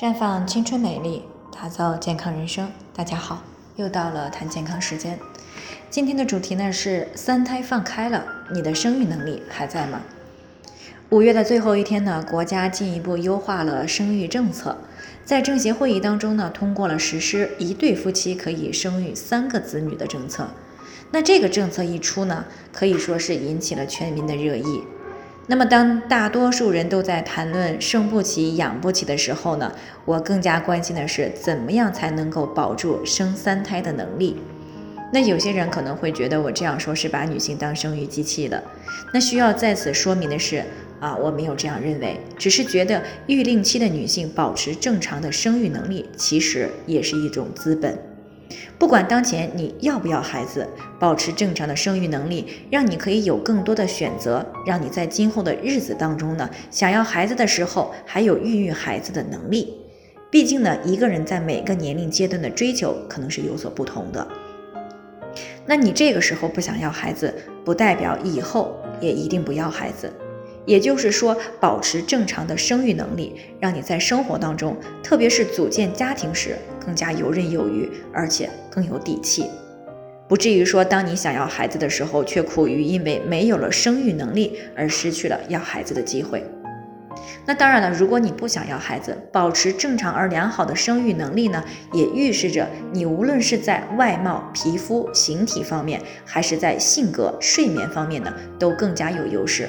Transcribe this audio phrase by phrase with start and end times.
[0.00, 1.24] 绽放青春美丽，
[1.54, 2.72] 打造健康人生。
[2.96, 3.42] 大家好，
[3.76, 5.18] 又到了谈健康时间。
[5.90, 10.00] 今天的主题呢是三胎放开了，你的生育能力还在吗？
[11.10, 14.78] 五月的最后一天呢，国家进一步优化了生育政策，
[15.26, 20.48] 在政协会议当中呢，通过了实施一对夫妻可以生育三个子女的政策。
[21.10, 24.82] 那这个政策一出呢，可以说是引起了全民的热议。
[25.50, 29.72] 那么，当大多数人都在谈论生不起、养不起的时候呢，
[30.04, 34.36] 我更加关心的是怎么样才能够保住生三胎的能力。
[35.12, 38.62] 那有些人可能会觉得我这样说是把女性当生育机器了。
[39.12, 40.62] 那需要在此说明的是，
[41.00, 47.98] 啊，我没有这样认为，只是觉得育龄期的女性保持正常的生育能力，其实也是一种资本。
[48.78, 50.68] 不管当前你要不要孩子，
[50.98, 59.76] 保持正常的生育能力，让你可以有更多的选择，让你在今后的日子当中呢，想要孩子的时候还有孕育孩子的能力。
[60.30, 64.26] 毕竟呢，一个人在每个年龄阶段的追求可能是有所不同的。
[65.66, 67.32] 那你这个时候不想要孩子，
[67.64, 70.12] 不代表以后也一定不要孩子。
[70.66, 79.46] 也就是说，保持正常的生育能力，让你在生活当中，特别是组建家庭时，更加游刃有余，而且更有底气，
[80.28, 86.44] 不至于说，当你想要孩子的时候，却苦于因为没有了生育能力而失去了要孩子的机会。
[87.46, 99.68] 那当然了，如果你不想要孩子，保持正常而良好的生育能力呢，也预示着你无论是在外貌、皮肤、形体方面，还是在性格、睡眠方面呢，都更加有优势。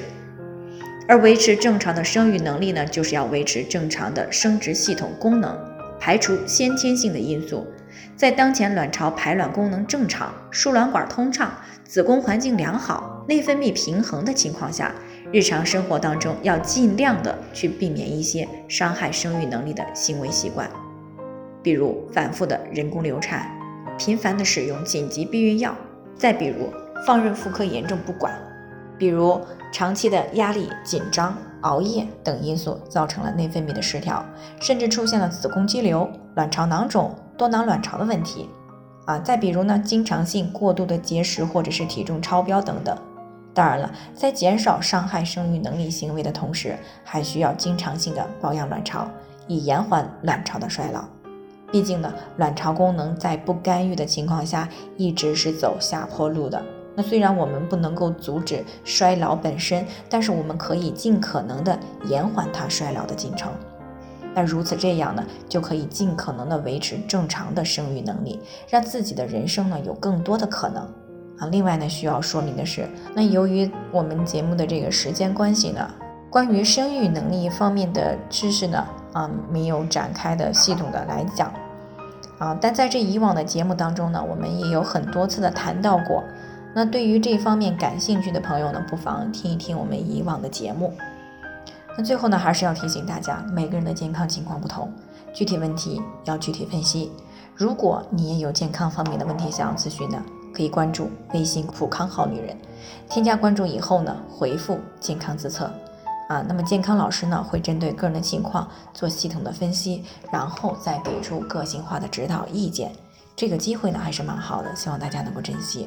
[1.12, 5.54] 而维持正常的生育能力呢，就是要维持正常的生殖系统功能，
[6.00, 7.66] 排除先天性的因素。
[8.16, 11.52] 在当前卵巢排卵功能正常、输卵管通畅、
[11.84, 14.90] 子宫环境良好、内分泌平衡的情况下，
[15.30, 20.66] 日常生活当中要尽量的去避免一些伤害生育能力的行为习惯，
[21.62, 23.50] 比如反复的人工流产、
[23.98, 25.76] 频繁的使用紧急避孕药，
[26.16, 26.72] 再比如
[27.06, 28.32] 放任妇科炎症不管。
[29.02, 29.40] 比如
[29.72, 34.24] 长期的压力、紧张、熬夜等因素造成了内分泌的失调，
[34.60, 38.48] 甚至出现了子宫肌瘤、卵巢囊肿、多囊卵巢的问题。
[39.06, 42.96] 啊，再比如呢，经常性过度的节食或者是体重超标等等。
[43.52, 49.08] 当然了，在减少伤害生育能力行为的同时，还需要经常性的保养卵巢，
[49.48, 51.02] 以延缓卵巢的衰老。
[51.72, 56.62] 毕竟呢，卵巢功能在不干预的情况下，一直是走下坡路的。
[56.94, 63.50] 那虽然我们不能够阻止衰老本身，但是我们可以尽可能的延缓它衰老的进程。
[64.34, 70.82] 那如此这样呢，就可以尽可能的维持正常的生育能力，让自己的人生呢有更多的可能
[71.38, 71.46] 啊。
[71.50, 75.86] 另外呢，需要说明的是，那由于我们节目的这个时间关系呢，
[76.30, 81.52] 关于生育能力方面的知识呢，啊，没有展开的系统的来讲
[82.38, 82.56] 啊。
[82.58, 86.22] 但在这以往的节目当中呢，我们也有很多次的谈到过。
[86.74, 90.94] 那对于这方面感兴趣的朋友呢，不妨听一听我们以往的节目。
[91.96, 94.90] 那最后呢，还是要提醒大家，每个人的健康情况不同，
[95.34, 97.12] 具体问题要具体分析。
[97.54, 100.24] 如果你也有健康方面的问题想要咨询呢，
[100.54, 102.56] 可以关注微信“普康好女人”，
[103.10, 105.70] 添加关注以后呢，回复“健康自测”，
[106.30, 110.02] 啊，那么健康老师呢会针对个人的情况做系统的分析，
[110.32, 112.90] 然后再给出个性化的指导意见。
[113.36, 115.86] 这个机会呢还是蛮好的，希望大家能够珍惜。